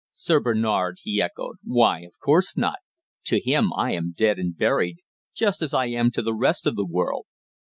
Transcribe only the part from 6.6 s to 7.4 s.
of the world.